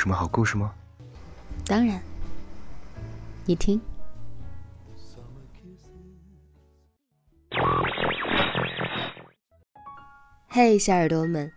[0.00, 0.74] 什么好故事吗？
[1.64, 2.02] 当然，
[3.46, 3.80] 你听。
[10.48, 11.50] 嘿，小耳朵们，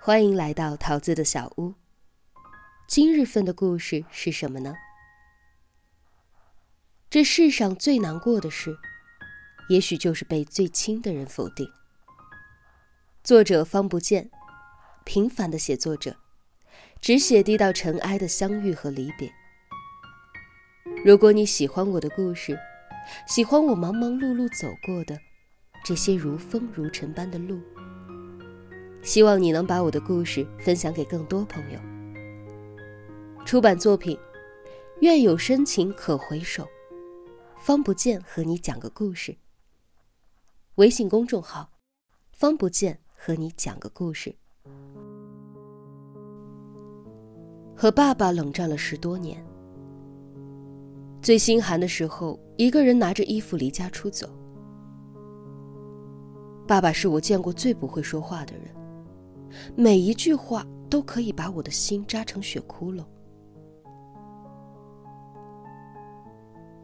[0.00, 1.74] 欢迎来到桃子的小屋。
[2.86, 4.74] 今日份的故事是什么呢？
[7.10, 8.78] 这世上最难过的事，
[9.68, 11.70] 也许就是被最亲的人否定。
[13.22, 14.30] 作者方不见，
[15.04, 16.16] 平凡的写作者，
[17.00, 19.32] 只写低到尘埃的相遇和离别。
[21.04, 22.58] 如果你喜欢我的故事，
[23.26, 25.18] 喜欢我忙忙碌碌走过的
[25.84, 27.60] 这些如风如尘般的路，
[29.02, 31.78] 希望你能把我的故事分享给更多朋友。
[33.44, 34.18] 出版作品：
[35.00, 36.68] 愿有深情可回首，
[37.56, 39.36] 方不见和你讲个故事。
[40.74, 41.70] 微信公众号：
[42.32, 43.00] 方不见。
[43.20, 44.36] 和你讲个故事。
[47.80, 49.40] 和爸爸冷战了十多年，
[51.22, 54.28] 最心寒的时候，一个人拿着衣服离家出走。
[56.66, 58.64] 爸爸是我见过最不会说话的人，
[59.76, 63.04] 每一句话都可以把我的心扎成血窟窿。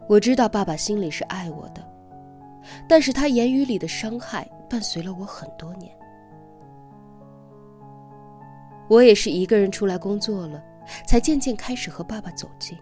[0.08, 1.84] 我知道爸爸心里是爱我的，
[2.88, 5.90] 但是他言语里的伤害伴随了我很多年。
[8.88, 10.62] 我也是一个人出来工作了，
[11.06, 12.76] 才渐渐开始和爸爸走近。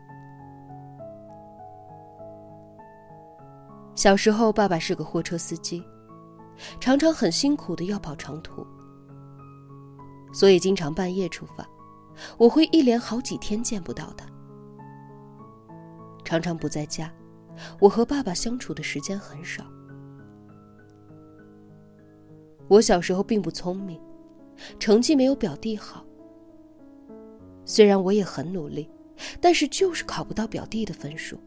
[3.94, 5.84] 小时候，爸爸是个货车司机，
[6.80, 8.66] 常常很辛苦的要跑长途，
[10.32, 11.68] 所以经常半夜出发，
[12.38, 14.26] 我会一连好几天见不到他。
[16.24, 17.12] 常常不在家，
[17.78, 19.64] 我和爸爸相处的时间很少。
[22.68, 24.00] 我小时候并不聪明。
[24.78, 26.04] 成绩没有表弟好。
[27.64, 28.88] 虽然我也很努力，
[29.40, 31.38] 但是就是考不到表弟的分数。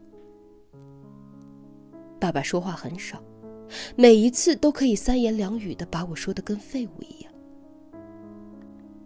[2.18, 3.22] 爸爸说话很少，
[3.94, 7.32] 每一次都可以三言两语的把我说的跟废物一样。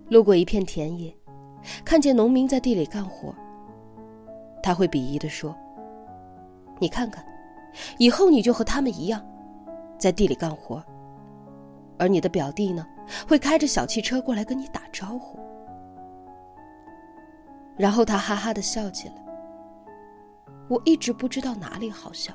[0.08, 1.14] 路过一片田野，
[1.84, 3.34] 看见农民在地里干活，
[4.62, 5.56] 他会鄙夷的说
[6.80, 7.24] ：“你看看，
[7.98, 9.24] 以后你就和他们一样，
[9.98, 10.82] 在地里干活。
[11.98, 12.86] 而你的表弟呢？”
[13.26, 15.36] 会开着小汽车过来跟你打招呼，
[17.80, 19.14] 然后他哈哈的笑起来。
[20.68, 22.34] 我一直不知道哪里好笑。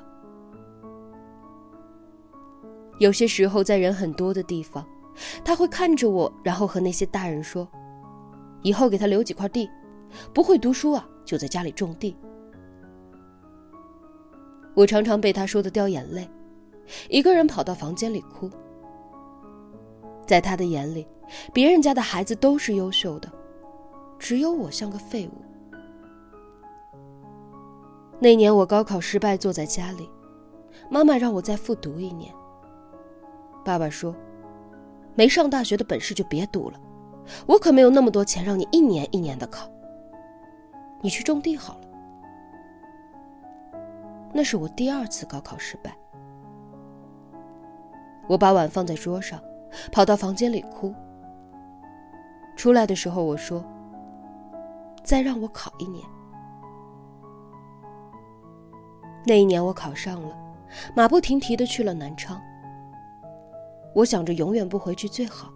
[2.98, 4.84] 有些时候在人很多的地方，
[5.44, 7.68] 他会看着我，然后和那些大人说
[8.62, 9.70] ：“以后给他留几块地，
[10.34, 12.16] 不会读书啊，就在家里种地。”
[14.74, 16.28] 我常常被他说的掉眼泪，
[17.08, 18.50] 一个人跑到房间里哭。
[20.26, 21.06] 在他的眼里，
[21.54, 23.30] 别人家的孩子都是优秀的，
[24.18, 25.32] 只有我像个废物。
[28.18, 30.08] 那年我高考失败，坐在家里，
[30.88, 32.32] 妈妈让我再复读一年。
[33.64, 34.14] 爸爸说
[35.14, 36.80] ：“没上大学的本事就别读了，
[37.46, 39.68] 我可没有那么多钱让你一年一年的考。
[41.02, 41.80] 你去种地好了。”
[44.32, 45.96] 那是我第二次高考失败。
[48.26, 49.40] 我把碗放在桌上。
[49.92, 50.94] 跑到房间里哭。
[52.56, 53.62] 出来的时候，我说
[55.06, 56.04] ：“再让我考一年。”
[59.24, 60.36] 那一年我考上了，
[60.94, 62.40] 马不停蹄的去了南昌。
[63.94, 65.50] 我想着永远不回去最好。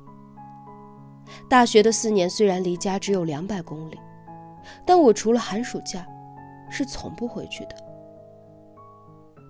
[1.48, 4.00] 大学的四年虽然离家只有两百公里，
[4.84, 6.06] 但我除了寒暑假，
[6.70, 7.76] 是从不回去的。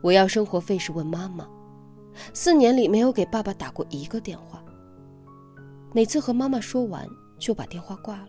[0.02, 1.46] 我要生活费时问妈妈。
[2.34, 4.62] 四年里没有给爸爸打过一个电话。
[5.94, 7.06] 每次和妈妈说完，
[7.38, 8.28] 就把电话挂了。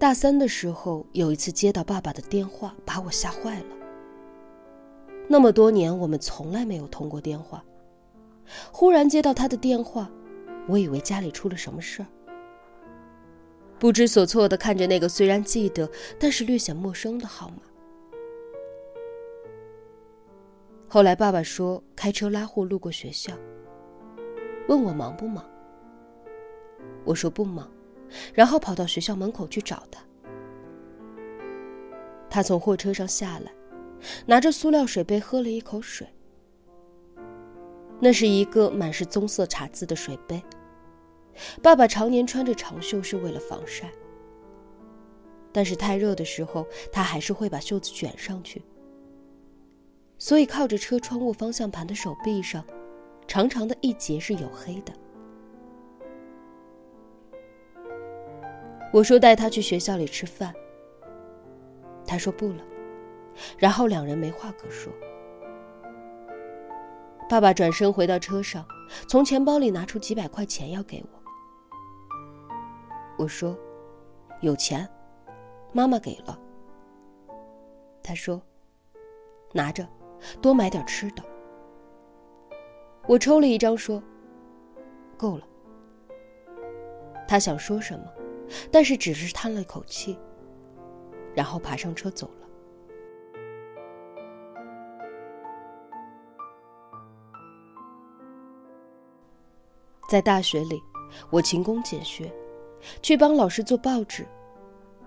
[0.00, 3.66] 大三的时候，有一次接到爸爸的电话，把我吓坏了。
[5.28, 7.62] 那么多年，我们从来没有通过电话。
[8.72, 10.10] 忽然接到他的电话，
[10.66, 12.08] 我以为家里出了什么事儿，
[13.78, 15.86] 不知所措的看着那个虽然记得，
[16.18, 17.56] 但是略显陌生的号码。
[20.88, 23.34] 后来爸爸说开车拉货路过学校，
[24.66, 25.44] 问我忙不忙。
[27.04, 27.70] 我说不忙，
[28.34, 30.00] 然后跑到学校门口去找他。
[32.28, 33.52] 他从货车上下来。
[34.24, 36.08] 拿着塑料水杯喝了一口水，
[38.00, 40.42] 那是一个满是棕色茶渍的水杯。
[41.62, 43.90] 爸爸常年穿着长袖是为了防晒。
[45.52, 48.62] 但是太热的时候，他还是会把袖子卷上去。
[50.16, 52.64] 所以靠着车窗握方向盘的手臂上，
[53.26, 54.94] 长长的一截是黝黑的。
[58.92, 60.52] 我说带他去学校里吃饭，
[62.06, 62.62] 他说不了，
[63.56, 64.92] 然后两人没话可说。
[67.28, 68.66] 爸爸转身回到车上，
[69.08, 71.20] 从钱包里拿出几百块钱要给我。
[73.16, 73.56] 我说
[74.42, 74.88] ：“有钱，
[75.72, 76.36] 妈妈给了。”
[78.02, 78.42] 他说
[79.54, 79.86] ：“拿着，
[80.42, 81.22] 多买点吃的。”
[83.06, 84.02] 我抽了一张说
[85.16, 85.46] ：“够了。”
[87.28, 88.12] 他想说什么，
[88.70, 90.18] 但是只是叹了口气，
[91.34, 92.34] 然后爬上车走了。
[100.08, 100.82] 在大学里，
[101.30, 102.32] 我勤工俭学，
[103.00, 104.26] 去帮老师做报纸，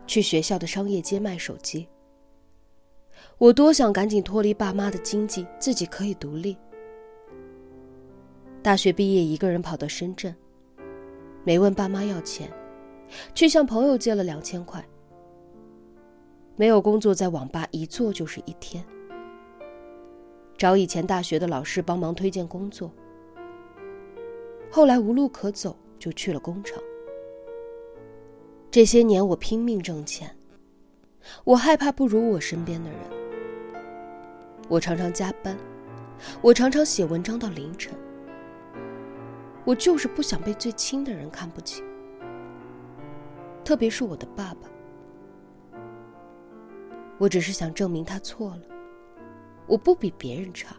[0.07, 1.85] 去学校的商业街卖手机。
[3.37, 6.57] 我多想赶紧脱离爸妈的经济，自己可以独立。
[8.61, 10.33] 大学毕业，一个人跑到深圳，
[11.43, 12.49] 没问爸妈要钱，
[13.33, 14.83] 去向朋友借了两千块。
[16.55, 18.83] 没有工作，在网吧一坐就是一天，
[20.57, 22.91] 找以前大学的老师帮忙推荐工作。
[24.69, 26.81] 后来无路可走，就去了工厂。
[28.69, 30.35] 这些年我拼命挣钱，
[31.43, 32.99] 我害怕不如我身边的人。
[34.69, 35.57] 我常常加班，
[36.41, 37.93] 我常常写文章到凌晨。
[39.65, 41.83] 我就是不想被最亲的人看不起，
[43.63, 44.69] 特别是我的爸爸。
[47.17, 48.63] 我只是想证明他错了，
[49.67, 50.75] 我不比别人差，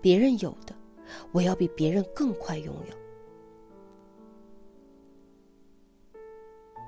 [0.00, 0.74] 别人有的。
[1.32, 2.96] 我要比别人更快拥有。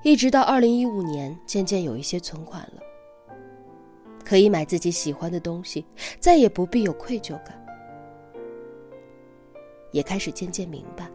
[0.04, 2.82] 一直到二零一五年，渐渐有一些存款了，
[4.24, 5.84] 可以买自己喜欢的东西，
[6.20, 7.60] 再也不必有愧疚感。
[9.90, 11.10] 也开始渐渐明白，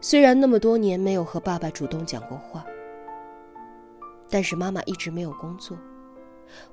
[0.00, 2.64] 虽然那么多年没有和爸爸主动讲过话，
[4.28, 5.76] 但是妈妈一直没有工作，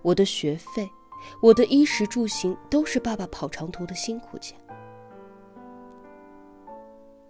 [0.01, 0.87] 我的学费、
[1.41, 4.57] 我的衣食住行都是爸爸跑长途的辛苦钱。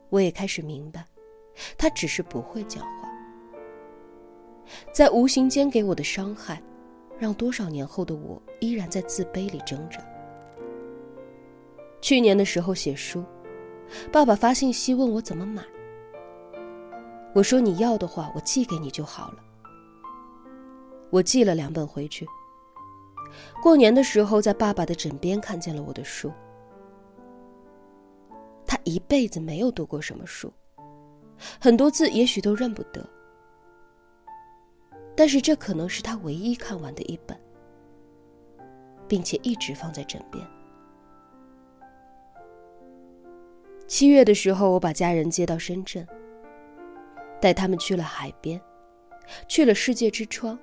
[0.10, 1.06] 我也开始明白，
[1.78, 3.10] 他只是不会讲话，
[4.92, 6.62] 在无形间给我的伤害，
[7.18, 10.00] 让多少年后的我依然在自卑里挣扎。
[12.01, 13.24] 去年的时候写书，
[14.12, 15.63] 爸爸发信息问我怎么买，
[17.33, 19.38] 我说你要的话，我寄给你就好了。
[21.09, 22.27] 我寄了两本回去。
[23.62, 26.31] 过年的时候，在爸爸的枕边看见了我的书。
[28.65, 30.51] 他一辈子没有读过什么书，
[31.59, 33.07] 很多字也许都认不得，
[35.15, 37.39] 但是这可能是他唯一看完的一本，
[39.07, 40.43] 并且一直放在枕边。
[43.88, 46.08] 七月的时候，我把家人接到深圳，
[47.43, 48.57] 带他们去了海边，
[49.50, 50.57] 去了世界之窗，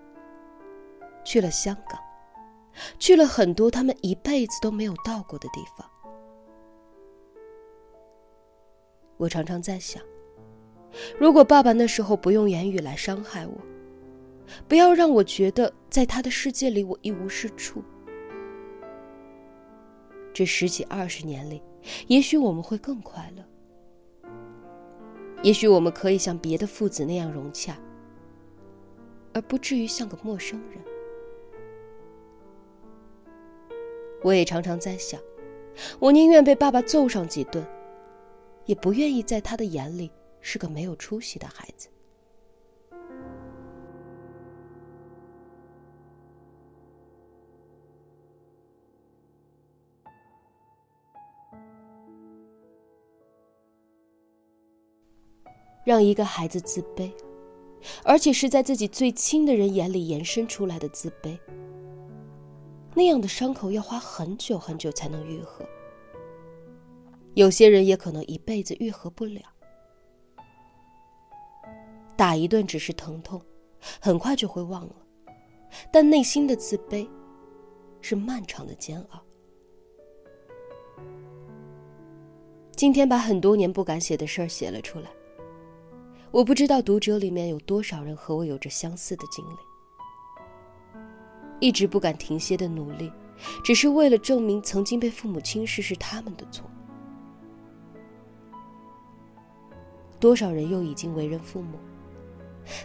[1.23, 2.01] 去了香港，
[2.99, 5.87] 去了很多他们一辈子都没有到过的地方。
[9.19, 10.03] 我常常在想，
[11.19, 13.55] 如果爸爸那时候不用言语来伤害我，
[14.67, 17.85] 不要让我觉得在他的世界里我一无是处，
[20.33, 21.63] 这十几二十年里，
[22.07, 23.45] 也许我们会更快乐。
[25.43, 27.77] 也许我们可以像别的父子那样融洽，
[29.33, 30.79] 而不至于像个陌生人。
[34.23, 35.21] 我也常常在想，
[35.99, 37.67] 我宁愿被爸爸揍上几顿。
[38.67, 41.89] 也不愿意在他的眼里是个没有出息的孩子。
[55.91, 57.11] 让一个孩子自卑，
[58.05, 61.37] 而且是在自己最亲的人眼里延伸出来的自卑，
[62.95, 65.67] 那样的伤口要花很久很久才能愈合。
[67.35, 69.43] 有些人也可能一辈子愈合不了，
[72.17, 73.43] 打一顿只是疼痛，
[74.01, 74.95] 很快就会忘了，
[75.91, 77.05] 但内心的自卑
[78.01, 79.21] 是漫长的煎熬。
[82.77, 85.11] 今天把很多年不敢写的事儿写了出来，
[86.33, 89.57] 我不知道读者里面有多少人和我有着相似的经历，
[91.59, 93.13] 一直不敢停歇的努力，
[93.65, 96.71] 只是为了证明曾经被父母轻视是他们的错。
[100.21, 101.79] 多少人又已经为人父母，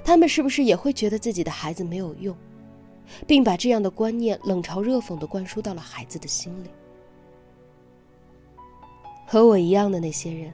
[0.04, 2.36] 他们是不是也会觉得自己的孩子没有用，
[3.28, 6.70] 并把这样的观念冷嘲热讽的灌输到了孩子的心里？
[9.28, 10.52] 和我一样的那些人，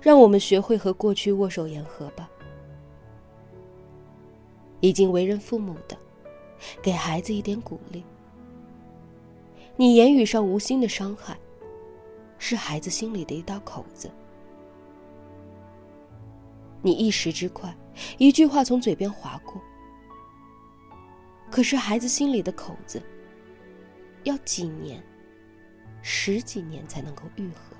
[0.00, 2.28] 让我们学会和过去握手言和吧。
[4.80, 5.96] 已经为人父母的，
[6.82, 8.02] 给孩子一点鼓励。
[9.76, 11.38] 你言语上无心的伤害，
[12.38, 14.10] 是孩子心里的一道口子。
[16.82, 17.74] 你一时之快，
[18.16, 19.60] 一句话从嘴边划过，
[21.50, 23.02] 可是孩子心里的口子，
[24.24, 25.02] 要几年、
[26.00, 27.76] 十几年才能够愈合。